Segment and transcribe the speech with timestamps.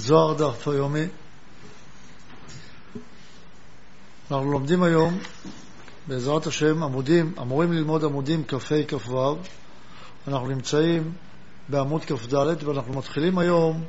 [0.00, 1.04] זוהר דף היומי.
[4.30, 5.18] אנחנו לומדים היום,
[6.06, 8.58] בעזרת השם, עמודים, אמורים ללמוד עמודים כ"ה
[8.88, 9.36] כ"ו.
[10.28, 11.12] אנחנו נמצאים
[11.68, 13.84] בעמוד כ"ד ואנחנו מתחילים היום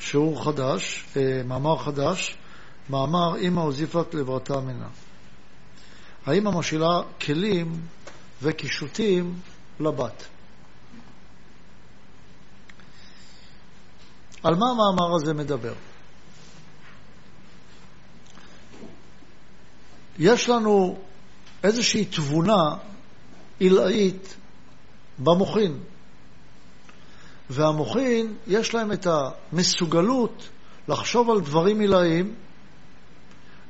[0.00, 2.36] שיעור חדש, אה, מאמר חדש,
[2.90, 4.88] מאמר אמא הוזיפת לברתה מינה.
[6.26, 7.80] האמא משאילה כלים
[8.42, 9.34] וקישוטים
[9.80, 10.26] לבת.
[14.42, 15.72] על מה המאמר הזה מדבר?
[20.18, 20.98] יש לנו
[21.64, 22.76] איזושהי תבונה
[23.58, 24.36] עילאית
[25.18, 25.78] במוחין,
[27.50, 30.48] והמוחין יש להם את המסוגלות
[30.88, 32.34] לחשוב על דברים עילאיים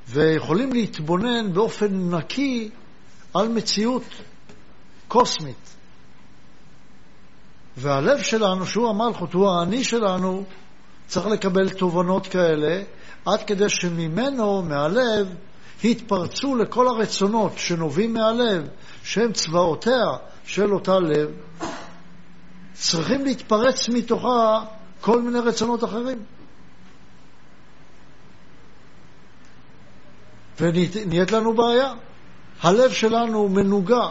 [0.08, 2.70] ויכולים להתבונן באופן נקי
[3.34, 4.04] על מציאות
[5.08, 5.76] קוסמית.
[7.76, 10.44] והלב שלנו, שהוא המלכות, הוא האני שלנו,
[11.06, 12.82] צריך לקבל תובנות כאלה,
[13.26, 15.34] עד כדי שממנו, מהלב,
[15.84, 18.68] התפרצו לכל הרצונות שנובעים מהלב,
[19.02, 20.06] שהם צבאותיה
[20.44, 21.30] של אותה לב,
[22.72, 24.64] צריכים להתפרץ מתוכה
[25.00, 26.18] כל מיני רצונות אחרים.
[30.60, 31.92] ונהיית לנו בעיה.
[32.62, 34.08] הלב שלנו מנוגע,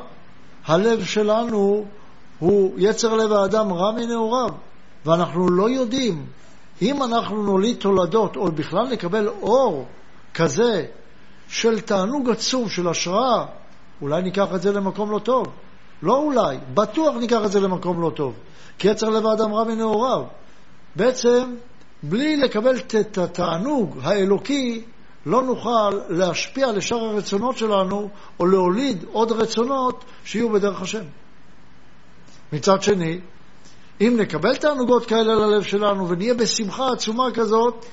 [0.65, 1.85] הלב שלנו
[2.39, 4.49] הוא יצר לב האדם רע מנעוריו,
[5.05, 6.25] ואנחנו לא יודעים
[6.81, 9.85] אם אנחנו נוליד תולדות, או בכלל נקבל אור
[10.33, 10.85] כזה
[11.47, 13.45] של תענוג עצום, של השראה,
[14.01, 15.47] אולי ניקח את זה למקום לא טוב.
[16.01, 18.33] לא אולי, בטוח ניקח את זה למקום לא טוב.
[18.79, 20.23] כי יצר לב האדם רע מנעוריו.
[20.95, 21.55] בעצם,
[22.03, 24.83] בלי לקבל את התענוג האלוקי,
[25.25, 31.03] לא נוכל להשפיע לשאר הרצונות שלנו, או להוליד עוד רצונות שיהיו בדרך השם.
[32.55, 33.19] מצד שני,
[34.01, 37.85] אם נקבל תענוגות כאלה ללב שלנו ונהיה בשמחה עצומה כזאת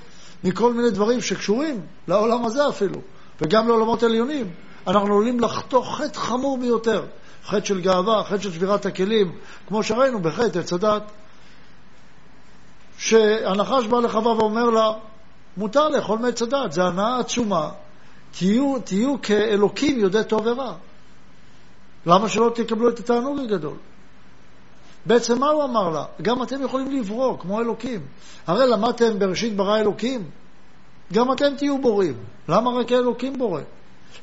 [0.44, 3.00] מכל מיני דברים שקשורים לעולם הזה אפילו,
[3.40, 4.50] וגם לעולמות עליונים,
[4.86, 7.04] אנחנו עלולים לחתוך חטא חמור ביותר,
[7.44, 9.32] חטא של גאווה, חטא של שבירת הכלים,
[9.68, 11.02] כמו שראינו בחטא עץ הדת,
[12.98, 14.92] שהנחש בא לחווה ואומר לה,
[15.56, 17.70] מותר לאכול מעץ הדת, זו הנאה עצומה,
[18.30, 20.74] תהיו, תהיו כאלוקים יודעי טוב ורע.
[22.06, 23.76] למה שלא תקבלו את התענוג הגדול?
[25.06, 26.04] בעצם מה הוא אמר לה?
[26.22, 28.00] גם אתם יכולים לברוא, כמו אלוקים.
[28.46, 30.30] הרי למדתם בראשית ברא אלוקים.
[31.12, 32.14] גם אתם תהיו בורים.
[32.48, 33.60] למה רק אלוקים בורא?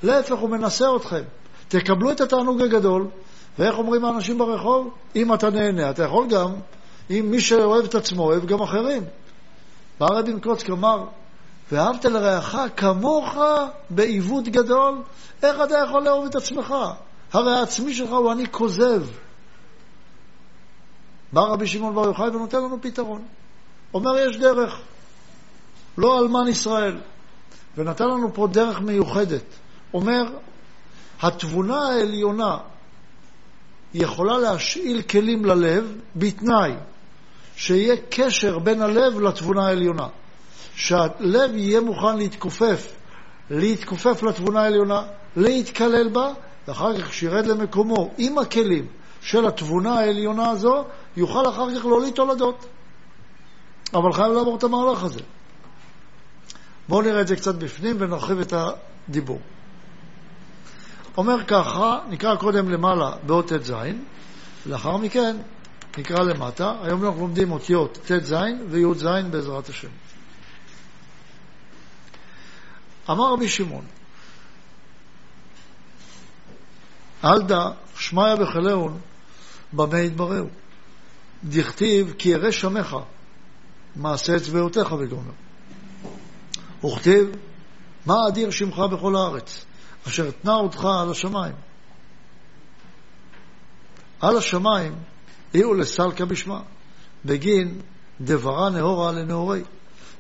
[0.04, 1.22] להפך, הוא מנסה אתכם.
[1.68, 3.08] תקבלו את התענוג הגדול,
[3.60, 4.94] ואיך אומרים האנשים ברחוב?
[5.16, 6.54] אם אתה נהנה, אתה יכול גם,
[7.10, 9.04] אם מי שאוהב את עצמו, אוהב גם אחרים.
[10.00, 11.06] בא רבי מקוצק אמר,
[11.72, 13.38] ואהבת לרעך כמוך
[13.90, 15.02] בעיוות גדול,
[15.44, 16.76] איך אתה יכול לאהוב את עצמך?
[17.34, 19.04] הרי העצמי שלך הוא אני כוזב.
[21.34, 23.22] בא רבי שמעון בר יוחאי ונותן לנו פתרון.
[23.94, 24.80] אומר יש דרך,
[25.98, 26.98] לא אלמן ישראל.
[27.78, 29.44] ונתן לנו פה דרך מיוחדת.
[29.94, 30.24] אומר,
[31.22, 32.58] התבונה העליונה
[33.94, 36.72] יכולה להשאיל כלים ללב בתנאי
[37.56, 40.08] שיהיה קשר בין הלב לתבונה העליונה.
[40.76, 42.96] שהלב יהיה מוכן להתכופף,
[43.50, 45.04] להתכופף לתבונה העליונה,
[45.36, 46.34] להתקלל בה,
[46.68, 48.88] ואחר כך כשירד למקומו עם הכלים
[49.22, 50.86] של התבונה העליונה הזו,
[51.18, 52.66] יוכל אחר כך להוליד תולדות.
[53.94, 55.20] אבל חייב לעבור את המהלך הזה.
[56.88, 59.42] בואו נראה את זה קצת בפנים ונרחיב את הדיבור.
[61.18, 63.74] אומר ככה, נקרא קודם למעלה באות ט"ז,
[64.66, 65.38] לאחר מכן
[65.98, 66.76] נקרא למטה.
[66.82, 68.36] היום אנחנו לומדים אותיות ט"ז
[68.70, 69.88] וי"ז בעזרת השם.
[73.10, 73.86] אמר רבי שמעון,
[77.24, 79.00] אל דא שמיא וחילאון
[79.74, 80.48] במה יתבררו.
[81.44, 82.96] דכתיב כי ירא שמך
[83.96, 85.32] מעשה אצבעותיך וגומר.
[86.86, 87.30] וכתיב
[88.06, 89.66] מה אדיר שמך בכל הארץ,
[90.08, 91.56] אשר תנה אותך על השמיים.
[94.22, 94.96] על השמיים
[95.54, 96.62] אילו לסלקה בשמה,
[97.26, 97.82] בגין
[98.22, 99.64] דברה נהורה לנהורי,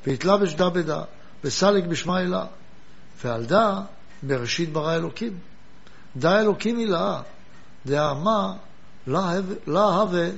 [0.07, 1.01] והתלבש דה בדה,
[1.43, 2.45] וסליק בשמה אלה,
[3.23, 3.81] ועל דה
[4.23, 5.37] בראשית ברא אלוקים.
[6.15, 7.21] דה אלוקים הילאה,
[7.85, 8.53] דאמה
[9.07, 10.29] לה הווה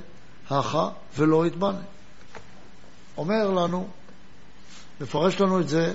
[0.52, 1.82] הכה ולא יתבנה.
[3.16, 3.88] אומר לנו,
[5.00, 5.94] מפרש לנו את זה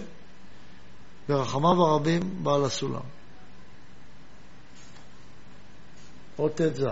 [1.29, 3.01] ברחמיו הרבים בעל הסולם.
[6.35, 6.85] עוד ט"ז.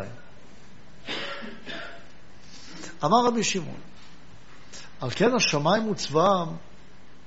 [3.03, 3.79] אמר רבי שמעון,
[5.01, 6.47] על כן השמיים וצבאם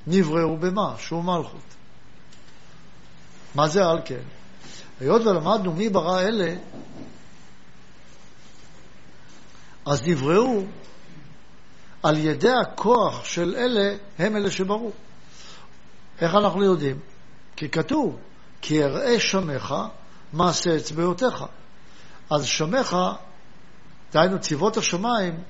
[0.06, 0.94] נבראו במה?
[0.98, 1.74] שהוא מלכות.
[3.54, 4.22] מה זה על כן?
[5.00, 6.54] היות ולמדנו מי ברא אלה,
[9.88, 10.64] אז נבראו
[12.02, 14.92] על ידי הכוח של אלה, הם אלה שברו.
[16.20, 16.98] איך אנחנו יודעים?
[17.56, 18.18] כי כתוב,
[18.62, 19.74] כי אראה שמך
[20.32, 21.44] מעשה אצבעותיך.
[22.30, 22.96] אז שמך,
[24.12, 25.42] דהיינו צבאות השמיים,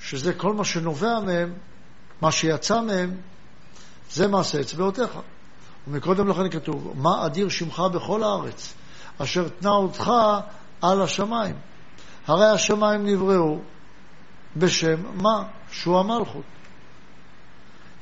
[0.00, 1.54] שזה כל מה שנובע מהם,
[2.20, 3.20] מה שיצא מהם,
[4.10, 5.10] זה מעשה אצבעותיך.
[5.88, 8.74] ומקודם לכן כתוב, מה אדיר שמך בכל הארץ,
[9.18, 10.10] אשר תנה אותך
[10.82, 11.56] על השמיים.
[12.26, 13.58] הרי השמיים נבראו
[14.56, 15.44] בשם מה?
[15.70, 16.44] שהוא המלכות.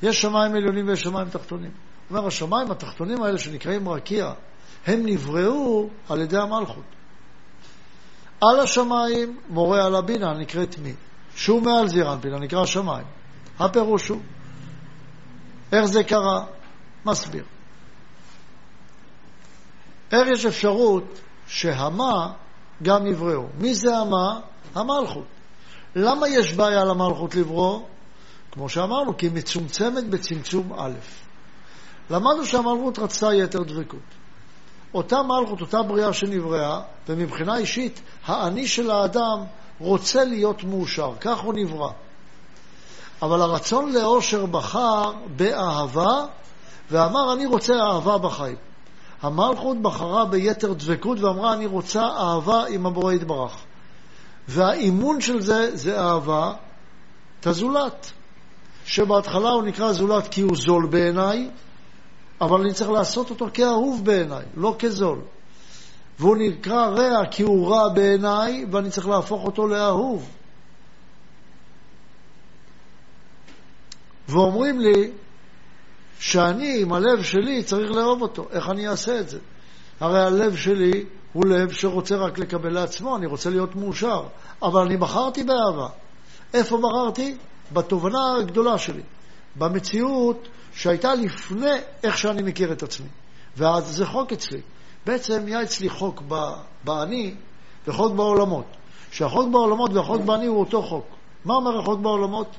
[0.01, 1.71] יש שמיים עליונים ויש שמיים תחתונים.
[2.09, 4.33] אומר, השמיים התחתונים האלה שנקראים רקיע,
[4.87, 6.83] הם נבראו על ידי המלכות.
[8.41, 10.93] על השמיים מורה על הבינה נקראת מי?
[11.35, 13.05] שהוא מעל זעיר אנפין, נקרא שמיים.
[13.59, 14.21] הפירוש הוא,
[15.71, 16.45] איך זה קרה?
[17.05, 17.43] מסביר.
[20.11, 22.33] איך יש אפשרות שהמה
[22.81, 23.45] גם יבראו?
[23.57, 24.39] מי זה המה?
[24.75, 25.25] המלכות.
[25.95, 27.79] למה יש בעיה למלכות לברוא?
[28.51, 30.93] כמו שאמרנו, כי היא מצומצמת בצמצום א'.
[32.09, 33.99] למדנו שהמלכות רצתה יתר דבקות.
[34.93, 39.43] אותה מלכות, אותה בריאה שנבראה, ומבחינה אישית, האני של האדם
[39.79, 41.91] רוצה להיות מאושר, כך הוא נברא.
[43.21, 46.25] אבל הרצון לאושר בחר באהבה,
[46.91, 48.70] ואמר, אני רוצה אהבה בחיים.
[49.21, 53.57] המלכות בחרה ביתר דבקות ואמרה, אני רוצה אהבה עם הבורא יתברך.
[54.47, 56.53] והאימון של זה, זה אהבה
[57.39, 58.11] את הזולת.
[58.85, 61.49] שבהתחלה הוא נקרא זולת כי הוא זול בעיניי,
[62.41, 65.19] אבל אני צריך לעשות אותו כאהוב בעיניי, לא כזול.
[66.19, 70.29] והוא נקרא רע כי הוא רע בעיניי, ואני צריך להפוך אותו לאהוב.
[74.29, 75.11] ואומרים לי
[76.21, 78.47] שאני, עם הלב שלי, צריך לאהוב אותו.
[78.51, 79.39] איך אני אעשה את זה?
[79.99, 84.23] הרי הלב שלי הוא לב שרוצה רק לקבל לעצמו, אני רוצה להיות מאושר.
[84.63, 85.87] אבל אני בחרתי באהבה.
[86.53, 87.37] איפה בחרתי?
[87.73, 89.01] בתובנה הגדולה שלי.
[89.55, 93.07] במציאות שהייתה לפני איך שאני מכיר את עצמי.
[93.57, 94.61] ואז זה חוק אצלי.
[95.05, 96.23] בעצם היה אצלי חוק
[96.83, 97.35] באני
[97.87, 98.65] וחוק בעולמות.
[99.11, 101.05] שהחוק בעולמות והחוק באני הוא אותו חוק.
[101.45, 102.55] מה אומר החוק בעולמות?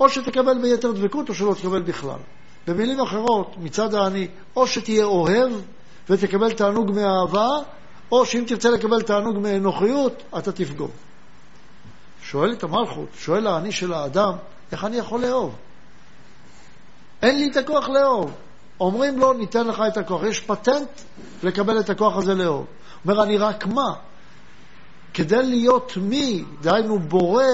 [0.00, 2.18] או שתקבל ביתר דבקות או שלא תקבל בכלל.
[2.66, 5.52] במילים אחרות, מצד האני, או שתהיה אוהב
[6.10, 7.48] ותקבל תענוג מאהבה,
[8.12, 10.90] או שאם תרצה לקבל תענוג מאנוכיות, אתה תפגום.
[12.22, 14.32] שואלת המלכות, שואל האני של האדם,
[14.72, 15.54] איך אני יכול לאהוב?
[17.22, 18.32] אין לי את הכוח לאהוב.
[18.80, 20.22] אומרים לו, ניתן לך את הכוח.
[20.22, 20.88] יש פטנט
[21.42, 22.66] לקבל את הכוח הזה לאהוב.
[23.04, 23.94] אומר, אני רק מה?
[25.14, 27.44] כדי להיות מי, דהיינו בורא,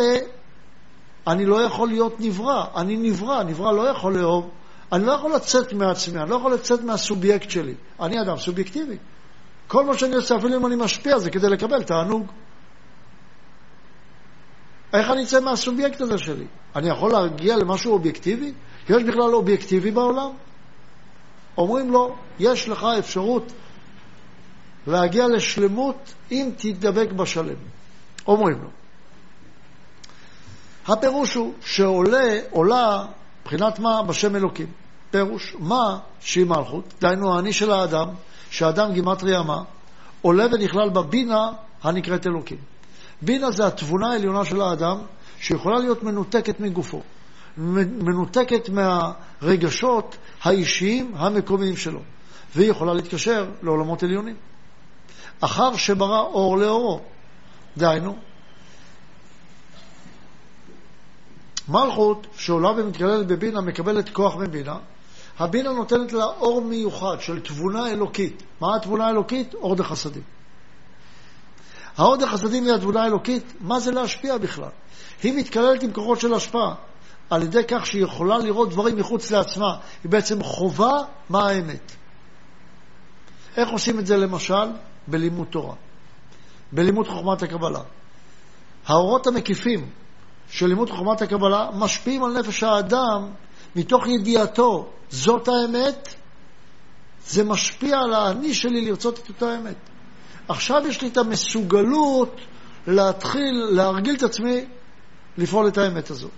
[1.27, 2.65] אני לא יכול להיות נברא.
[2.77, 4.51] אני נברא, נברא לא יכול לאהוב.
[4.93, 7.75] אני לא יכול לצאת מעצמי, אני לא יכול לצאת מהסובייקט שלי.
[8.01, 8.97] אני אדם סובייקטיבי.
[9.67, 12.27] כל מה שאני עושה, אפילו אם אני משפיע, זה כדי לקבל תענוג.
[14.93, 16.47] איך אני אצא מהסובייקט הזה שלי?
[16.77, 18.53] אני יכול להגיע למשהו אובייקטיבי?
[18.89, 20.31] יש בכלל אובייקטיבי בעולם?
[21.59, 23.53] אומרים לו, יש לך אפשרות
[24.87, 27.57] להגיע לשלמות אם תדבק בשלם.
[28.27, 28.69] אומרים לו.
[30.87, 33.07] הפירוש הוא שעולה, עולה,
[33.53, 34.03] מבחינת מה?
[34.03, 34.67] בשם אלוקים.
[35.11, 38.09] פירוש, מה שהיא מלכות, דהיינו האני של האדם,
[38.51, 39.63] שהאדם גימטריה מה,
[40.23, 41.51] עולה ונכלל בבינה
[41.83, 42.59] הנקראת אלוקים.
[43.23, 44.99] בינה זה התבונה העליונה של האדם,
[45.41, 47.03] שיכולה להיות מנותקת מגופו,
[47.57, 52.01] מנותקת מהרגשות האישיים המקומיים שלו,
[52.57, 54.37] והיא יכולה להתקשר לעולמות עליונים.
[55.41, 57.01] אחר שברא אור לאורו,
[57.77, 58.17] דהיינו,
[61.69, 64.77] מלכות שעולה ומתקללת בבינה מקבלת כוח מבינה,
[65.39, 68.43] הבינה נותנת לה אור מיוחד של תבונה אלוקית.
[68.61, 69.55] מה התבונה האלוקית?
[69.55, 70.23] אור דחסדים.
[71.97, 74.69] האור דחסדים היא התבונה האלוקית, מה זה להשפיע בכלל?
[75.23, 76.75] היא מתקללת עם כוחות של השפעה,
[77.31, 79.79] על ידי כך שהיא יכולה לראות דברים מחוץ לעצמה.
[80.05, 80.93] היא בעצם חובה
[81.29, 81.93] מה האמת.
[83.57, 84.69] איך עושים את זה למשל?
[85.09, 85.75] בלימוד תורה.
[86.73, 87.81] בלימוד חוכמת הקבלה.
[88.87, 89.91] האורות המקיפים
[90.51, 93.29] של לימוד חוכמת הקבלה משפיעים על נפש האדם
[93.77, 96.15] מתוך ידיעתו זאת האמת,
[97.27, 99.77] זה משפיע על האני שלי לרצות את אותה אמת.
[100.49, 102.37] עכשיו יש לי את המסוגלות
[102.87, 104.65] להתחיל להרגיל את עצמי
[105.39, 106.29] לפעול את האמת הזו.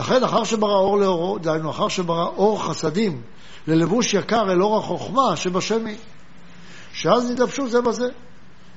[0.00, 3.22] לכן, אחר שברא אור לאורו, דהיינו, אחר שברא אור חסדים
[3.66, 5.96] ללבוש יקר אל אור החוכמה שבשמי,
[6.92, 8.08] שאז נתלבשו זה בזה.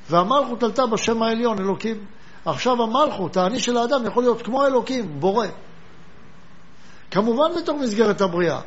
[0.10, 2.06] והמלכות עלתה בשם העליון, אלוקים.
[2.46, 5.48] עכשיו המלכות, האני של האדם, יכול להיות כמו אלוקים, בורא.
[7.12, 8.60] כמובן בתוך מסגרת הבריאה,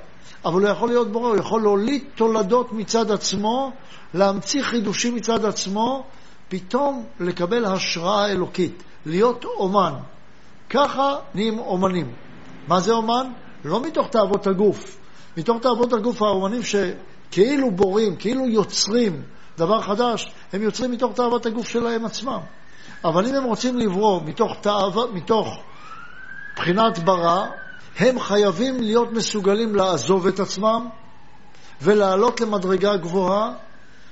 [0.45, 3.73] אבל הוא יכול להיות בורא, הוא יכול להוליד תולדות מצד עצמו,
[4.15, 6.05] להמציא חידושים מצד עצמו,
[6.49, 9.93] פתאום לקבל השראה אלוקית, להיות אומן.
[10.71, 12.13] ככה נהיים אומנים.
[12.69, 13.33] מה זה אומן?
[13.65, 14.99] לא מתוך תאוות הגוף.
[15.37, 19.23] מתוך תאוות הגוף האומנים שכאילו בורים, כאילו יוצרים
[19.59, 22.41] דבר חדש, הם יוצרים מתוך תאוות הגוף שלהם עצמם.
[23.05, 25.13] אבל אם הם רוצים לברוא מתוך, תאו...
[25.13, 25.63] מתוך
[26.57, 27.47] בחינת ברא,
[27.99, 30.89] הם חייבים להיות מסוגלים לעזוב את עצמם
[31.83, 33.53] ולעלות למדרגה גבוהה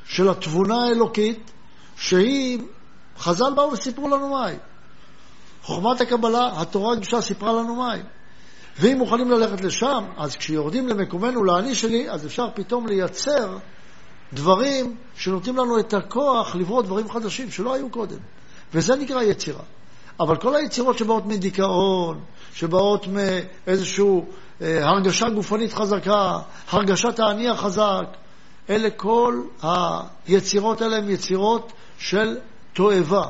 [0.05, 1.50] של התבונה האלוקית,
[1.97, 2.59] שהיא,
[3.19, 4.57] חז"ל באו וסיפרו לנו מהי.
[5.62, 8.00] חוכמת הקבלה, התורה הקדושה סיפרה לנו מהי.
[8.79, 13.59] ואם מוכנים ללכת לשם, אז כשיורדים למקומנו, לאני שלי, אז אפשר פתאום לייצר
[14.33, 18.19] דברים שנותנים לנו את הכוח לברוא דברים חדשים שלא היו קודם.
[18.75, 19.62] וזה נקרא יצירה.
[20.21, 22.21] אבל כל היצירות שבאות מדיכאון,
[22.55, 24.05] שבאות מאיזושהי
[24.62, 26.39] אה, הרגשה גופנית חזקה,
[26.71, 28.07] הרגשת האני החזק,
[28.71, 32.39] אלה כל היצירות האלה הן יצירות של
[32.73, 33.27] תועבה,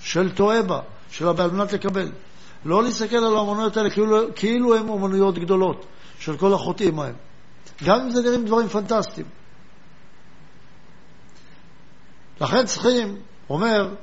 [0.00, 2.12] של תועבה, של על מנת לקבל.
[2.64, 5.86] לא להסתכל על האמנויות האלה כאילו, כאילו הן אמנויות גדולות,
[6.18, 7.14] של כל החוטאים ההם.
[7.84, 9.26] גם אם זה נראים דברים פנטסטיים.
[12.40, 13.16] לכן צריכים,
[13.50, 13.94] אומר,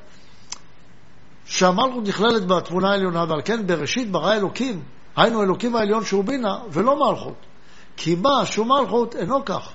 [1.54, 4.84] שהמלכות נכללת בתמונה העליונה, ועל כן בראשית ברא אלוקים,
[5.16, 7.46] היינו אלוקים העליון שהוא בינה, ולא מלכות.
[7.98, 9.70] כי מה שהוא מלכות אינו כך,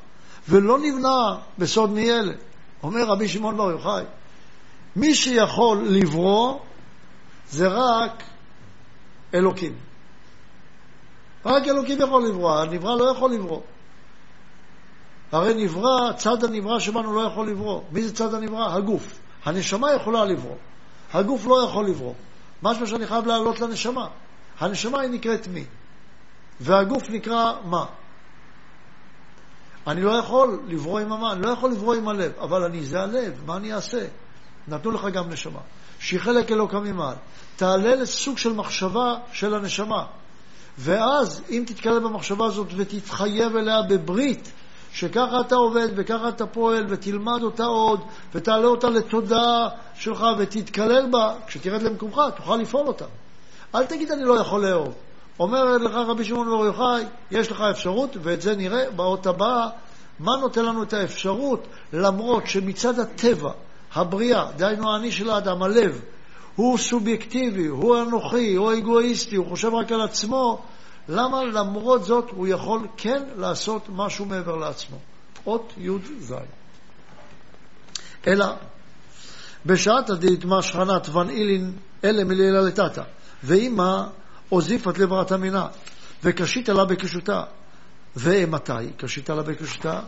[0.49, 2.33] ולא נבנה בסוד מאלה.
[2.83, 4.05] אומר רבי שמעון בר יוחאי,
[4.97, 6.59] מי שיכול לברוא
[7.51, 8.23] זה רק
[9.35, 9.73] אלוקים.
[11.47, 13.61] רק אלוקים יכול לברוא, הנברא לא יכול לברוא.
[15.33, 17.83] הרי נברא, צד הנברא שבנו לא יכול לברוא.
[17.93, 18.75] מי זה צד הנברא?
[18.75, 19.21] הגוף.
[19.45, 20.57] הנשמה יכולה לברוא.
[21.12, 22.15] הגוף לא יכול לברוא.
[22.62, 24.09] משהו שאני חייב לעלות לנשמה.
[24.59, 25.65] הנשמה היא נקראת מי,
[26.61, 27.85] והגוף נקרא מה.
[29.87, 33.00] אני לא יכול לברוא עם המה, אני לא יכול לברוא עם הלב, אבל אני, זה
[33.03, 34.07] הלב, מה אני אעשה?
[34.69, 35.61] נתנו לך גם נשמה,
[35.99, 37.17] שהיא חלק אלוקה ממעל.
[37.57, 40.07] תעלה לסוג של מחשבה של הנשמה,
[40.79, 44.53] ואז אם תתקלל במחשבה הזאת ותתחייב אליה בברית,
[44.92, 48.00] שככה אתה עובד וככה אתה פועל ותלמד אותה עוד
[48.35, 53.04] ותעלה אותה לתודעה שלך ותתקלל בה, כשתרד למקומך תוכל לפעול אותה.
[53.75, 54.95] אל תגיד אני לא יכול לאהוב.
[55.40, 59.68] אומר לך רבי שמעון בר יוחאי, יש לך אפשרות, ואת זה נראה באות הבאה,
[60.18, 63.50] מה נותן לנו את האפשרות, למרות שמצד הטבע,
[63.95, 66.00] הבריאה, דהיינו האני של האדם, הלב,
[66.57, 70.62] הוא סובייקטיבי, הוא אנוכי, הוא אגואיסטי, הוא חושב רק על עצמו,
[71.09, 74.99] למה למרות זאת הוא יכול כן לעשות משהו מעבר לעצמו?
[75.47, 76.35] אות י"ז.
[78.27, 78.47] אלא
[79.67, 81.73] בשעת דהיתמה שכנת ון אילין
[82.05, 83.03] אלה מלילה לטאטה,
[83.45, 84.03] ואימא
[84.49, 85.67] עוזיפת לבראת מינה,
[86.25, 87.43] וקשית לה בקשותה.
[88.17, 90.00] ואימתי קשית לה בקשותה?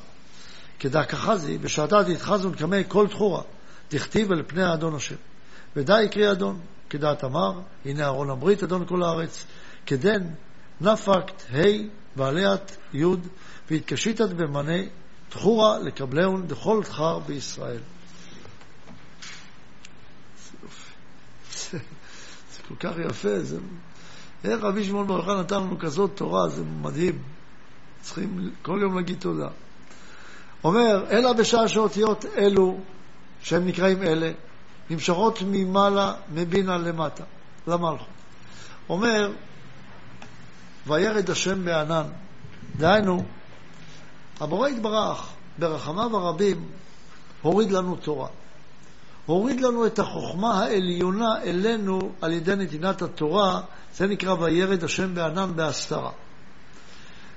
[0.79, 3.43] כדא כחזי, בשעתה תתחזון קמי כל תחורה,
[3.89, 5.15] תכתיב אל פני האדון השם.
[5.77, 9.45] ודאי יקרי אדון, כדעת אמר, הנה ארון הברית, אדון כל הארץ,
[9.87, 10.23] כדן
[10.81, 11.59] נפקת ה'
[12.17, 13.05] ועליית י'
[13.71, 14.83] והתקשיתת במנה
[15.29, 17.81] תחורה לקבלהון דכל תחר בישראל.
[21.71, 21.79] זה
[22.69, 23.59] כל כך יפה, זה...
[24.45, 27.23] איך רבי שמעון בר יוחנן נתן לנו כזאת תורה, זה מדהים.
[28.01, 29.49] צריכים כל יום להגיד תודה.
[30.65, 32.81] אומר, אלא בשעה שאותיות אלו,
[33.43, 34.33] שהם נקראים אלה,
[34.91, 37.25] נמשכות ממעלה, מבינה למטה,
[37.67, 38.07] למלכות.
[38.89, 39.33] אומר,
[40.87, 42.07] וירד השם בענן.
[42.77, 43.25] דהיינו,
[44.41, 46.69] הבורא יתברך, ברחמיו הרבים,
[47.43, 48.29] הוריד לנו תורה.
[49.27, 53.61] הוריד לנו את החוכמה העליונה אלינו על ידי נתינת התורה,
[53.95, 56.11] זה נקרא וירד השם בענן בהסתרה.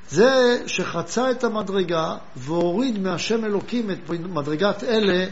[0.09, 5.25] זה שחצה את המדרגה והוריד מהשם אלוקים את מדרגת אלה,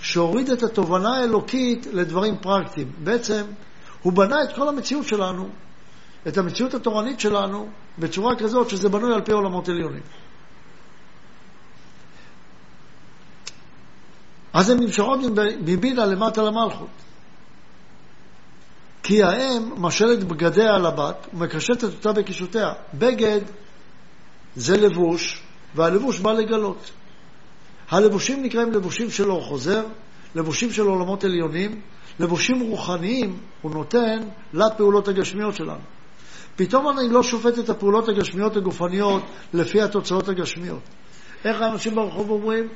[0.00, 2.92] שהוריד את התובנה האלוקית לדברים פרקטיים.
[3.04, 3.44] בעצם,
[4.02, 5.48] הוא בנה את כל המציאות שלנו
[6.28, 7.68] את המציאות התורנית שלנו
[7.98, 10.02] בצורה כזאת שזה בנוי על פי עולמות עליונים.
[14.52, 15.20] אז הן נמשכות
[15.60, 16.88] מבינה למטה למלכות.
[19.02, 22.72] כי האם משלת בגדיה על הבת ומקשטת אותה בקישותיה.
[22.94, 23.40] בגד
[24.56, 25.42] זה לבוש,
[25.74, 26.90] והלבוש בא לגלות.
[27.90, 29.84] הלבושים נקראים לבושים של אור חוזר,
[30.34, 31.80] לבושים של עולמות עליונים,
[32.20, 34.18] לבושים רוחניים הוא נותן
[34.52, 35.95] לפעולות הגשמיות שלנו.
[36.56, 39.22] פתאום אני לא שופט את הפעולות הגשמיות הגופניות
[39.54, 40.82] לפי התוצאות הגשמיות.
[41.44, 42.68] איך האנשים ברחוב אומרים?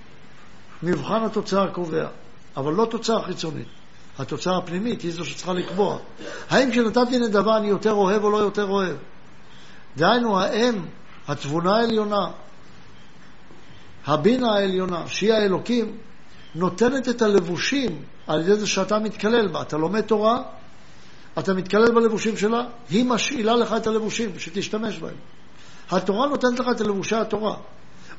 [0.83, 2.09] מבחן התוצאה קובע,
[2.57, 3.69] אבל לא תוצאה חיצונית.
[4.19, 5.99] התוצאה הפנימית היא זו שצריכה לקבוע.
[6.51, 8.97] האם כשנתתי נדבה אני יותר אוהב או לא יותר אוהב?
[9.97, 10.75] דהיינו, האם
[11.29, 12.31] התבונה העליונה,
[14.07, 15.97] הבינה העליונה, שהיא האלוקים,
[16.55, 19.63] נותנת את הלבושים על ידי זה שאתה מתקלל בה.
[19.63, 20.43] אתה לומד תורה,
[21.39, 25.17] אתה מתקלל בלבושים שלה, היא משאילה לך את הלבושים, שתשתמש בהם.
[25.91, 27.57] התורה נותנת לך את לבושי התורה.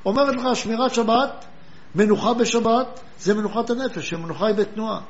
[0.06, 1.46] אומרת לך, שמירת שבת,
[1.96, 5.01] מנוחה בשבת, זה מנוחת הנפש, שמנוחה היא בתנועה.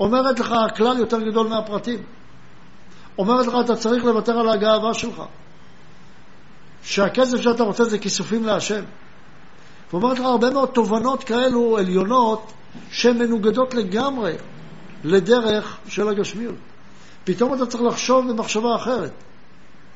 [0.00, 2.02] אומרת לך, הכלל יותר גדול מהפרטים.
[3.18, 5.22] אומרת לך, אתה צריך לוותר על הגאווה שלך.
[6.82, 8.84] שהכסף שאתה רוצה זה כיסופים להשם.
[9.92, 12.52] ואומרת לך הרבה מאוד תובנות כאלו עליונות
[12.90, 14.32] שהן מנוגדות לגמרי
[15.04, 16.54] לדרך של הגשמיות.
[17.24, 19.12] פתאום אתה צריך לחשוב במחשבה אחרת,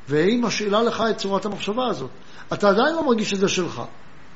[0.08, 2.10] והיא משאילה לך את צורת המחשבה הזאת.
[2.52, 3.82] אתה עדיין לא מרגיש שזה שלך.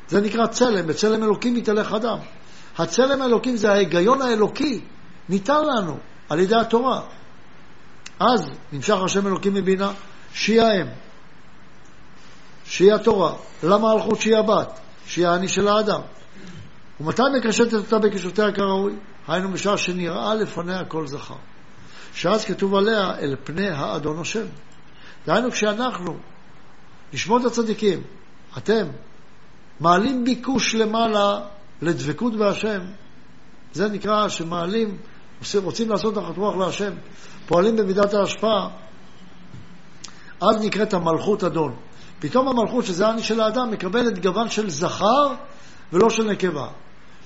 [0.09, 2.19] זה נקרא צלם, בצלם אלוקים מתהלך אדם.
[2.79, 4.81] הצלם האלוקים זה ההיגיון האלוקי,
[5.29, 5.97] ניתן לנו
[6.29, 7.01] על ידי התורה.
[8.21, 9.93] אז נמשך השם אלוקים מבינה,
[10.33, 10.87] שהיא האם,
[12.65, 13.35] שהיא התורה.
[13.63, 14.81] למה הלכות שהיא הבת?
[15.07, 16.01] שהיא האני של האדם.
[17.01, 18.93] ומתי מקשטת אותה בקשותיה כראוי?
[19.29, 21.35] היינו בשעה שנראה לפניה כל זכר.
[22.15, 24.47] שאז כתוב עליה אל פני האדון השם.
[25.27, 26.17] דהיינו כשאנחנו,
[27.13, 28.03] נשמות הצדיקים,
[28.59, 28.87] אתם,
[29.81, 31.41] מעלים ביקוש למעלה
[31.83, 32.81] לדבקות בהשם,
[33.73, 34.99] זה נקרא שמעלים,
[35.55, 36.93] רוצים לעשות תחת רוח להשם,
[37.47, 38.69] פועלים במידת ההשפעה,
[40.41, 41.77] אז נקראת המלכות אדון.
[42.19, 45.35] פתאום המלכות, שזה אני של האדם, מקבלת גוון של זכר
[45.93, 46.69] ולא של נקבה.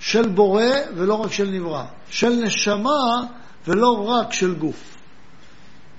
[0.00, 0.62] של בורא
[0.96, 1.84] ולא רק של נברא.
[2.10, 3.26] של נשמה
[3.66, 4.96] ולא רק של גוף.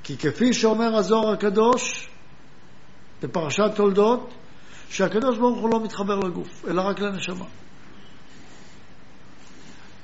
[0.03, 2.09] כי כפי שאומר הזוהר הקדוש
[3.23, 4.29] בפרשת תולדות,
[4.89, 7.45] שהקדוש ברוך הוא לא מתחבר לגוף, אלא רק לנשמה.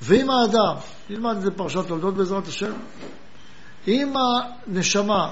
[0.01, 0.75] ואם האדם,
[1.09, 2.73] נלמד את זה בפרשת תולדות בעזרת השם,
[3.87, 4.13] אם
[4.67, 5.31] הנשמה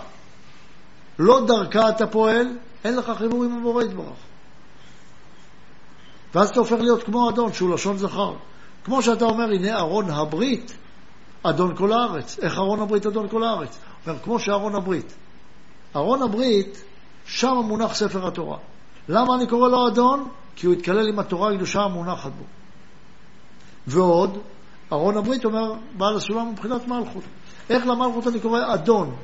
[1.19, 2.47] לא דרכה אתה פועל,
[2.83, 4.17] אין לך חיבור עם הבורא יתברך.
[6.35, 8.33] ואז אתה הופך להיות כמו אדון, שהוא לשון זכר.
[8.83, 10.77] כמו שאתה אומר, הנה ארון הברית,
[11.43, 12.39] אדון כל הארץ.
[12.39, 13.77] איך ארון הברית אדון כל הארץ?
[14.07, 15.13] אומר, כמו שארון הברית.
[15.95, 16.83] ארון הברית,
[17.25, 18.57] שם מונח ספר התורה.
[19.09, 20.29] למה אני קורא לו אדון?
[20.55, 22.43] כי הוא התקלל עם התורה הקדושה המונחת בו.
[23.87, 24.37] ועוד,
[24.91, 27.23] ארון הברית אומר, בעל הסולם מבחינת מלכות.
[27.69, 29.15] איך למלכות אני קורא אדון?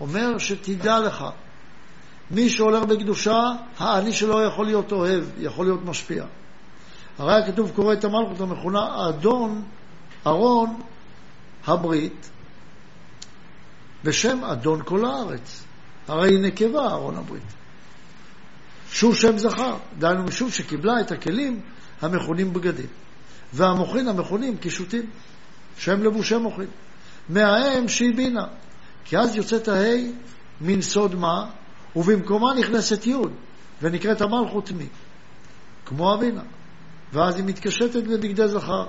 [0.00, 1.24] אומר שתדע לך,
[2.30, 3.42] מי שהולך בקדושה,
[3.78, 6.24] האני שלו יכול להיות אוהב, יכול להיות משפיע.
[7.18, 9.62] הרי הכתוב קורא את המלכות המכונה אדון,
[10.26, 10.80] ארון
[11.70, 12.30] הברית,
[14.04, 15.64] בשם אדון כל הארץ.
[16.08, 17.52] הרי היא נקבה, ארון הברית.
[18.92, 21.60] שהוא שם זכר, דהיינו משום שקיבלה את הכלים
[22.00, 22.86] המכונים בגדים.
[23.52, 25.10] והמוחין המכונים קישוטים,
[25.78, 26.66] שהם לבושי מוחין.
[27.28, 28.46] מהאם בינה,
[29.04, 30.12] כי אז יוצאת ההי
[30.60, 31.50] מן סוד מה,
[31.96, 33.14] ובמקומה נכנסת י'
[33.82, 34.86] ונקראת המלכות מי,
[35.86, 36.42] כמו אבינה.
[37.12, 38.86] ואז היא מתקשטת בבגדי זכר,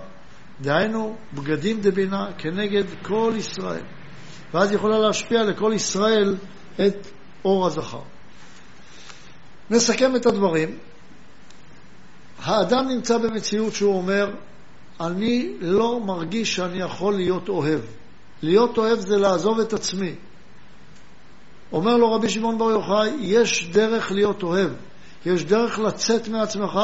[0.61, 3.83] דהיינו בגדים דבינה כנגד כל ישראל.
[4.53, 6.35] ואז יכולה להשפיע לכל ישראל
[6.75, 7.07] את
[7.45, 8.01] אור הזכר.
[9.69, 10.77] נסכם את הדברים.
[12.39, 14.31] האדם נמצא במציאות שהוא אומר,
[14.99, 17.81] אני לא מרגיש שאני יכול להיות אוהב.
[18.41, 20.15] להיות אוהב זה לעזוב את עצמי.
[21.71, 24.69] אומר לו רבי שמעון בר יוחאי, יש דרך להיות אוהב.
[25.25, 26.79] יש דרך לצאת מעצמך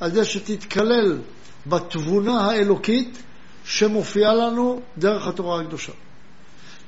[0.00, 1.18] על זה שתתקלל
[1.66, 3.22] בתבונה האלוקית
[3.64, 5.92] שמופיעה לנו דרך התורה הקדושה.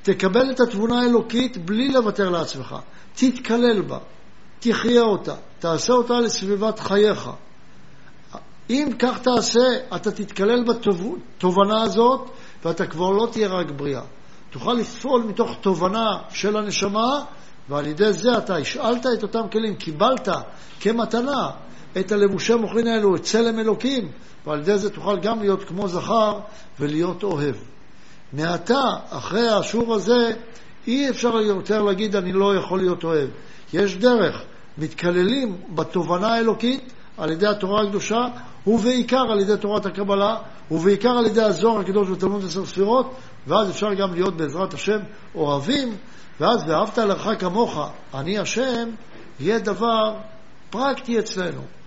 [0.03, 2.75] תקבל את התבונה האלוקית בלי לוותר לעצמך.
[3.15, 3.97] תתקלל בה,
[4.59, 7.29] תחיה אותה, תעשה אותה לסביבת חייך.
[8.69, 9.59] אם כך תעשה,
[9.95, 12.29] אתה תתקלל בתובנה הזאת,
[12.65, 14.01] ואתה כבר לא תהיה רק בריאה.
[14.49, 17.23] תוכל לפעול מתוך תובנה של הנשמה,
[17.69, 20.27] ועל ידי זה אתה השאלת את אותם כלים, קיבלת
[20.79, 21.49] כמתנה
[21.97, 24.11] את הלבושי מוחין האלו, את צלם אלוקים,
[24.45, 26.39] ועל ידי זה תוכל גם להיות כמו זכר
[26.79, 27.55] ולהיות אוהב.
[28.33, 30.31] מעתה, אחרי האשור הזה,
[30.87, 33.29] אי אפשר יותר להגיד אני לא יכול להיות אוהב.
[33.73, 34.43] יש דרך,
[34.77, 38.25] מתקללים בתובנה האלוקית על ידי התורה הקדושה,
[38.67, 40.35] ובעיקר על ידי תורת הקבלה,
[40.71, 43.15] ובעיקר על ידי הזוהר הקדוש ותלמוד עשר ספירות,
[43.47, 44.99] ואז אפשר גם להיות בעזרת השם
[45.35, 45.95] אוהבים,
[46.39, 47.79] ואז ואהבת לרעך כמוך,
[48.13, 48.89] אני השם,
[49.39, 50.15] יהיה דבר
[50.69, 51.78] פרקטי אצלנו.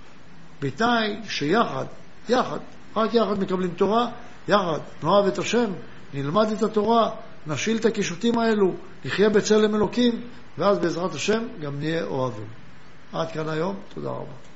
[0.62, 1.84] בתנאי שיחד,
[2.28, 2.58] יחד,
[2.96, 4.06] רק יחד מקבלים תורה,
[4.48, 5.72] יחד נאהב את השם,
[6.14, 7.10] נלמד את התורה,
[7.46, 10.20] נשיל את הקישוטים האלו, נחיה בצלם אלוקים,
[10.58, 12.46] ואז בעזרת השם גם נהיה אוהבים.
[13.12, 14.51] עד כאן היום, תודה רבה.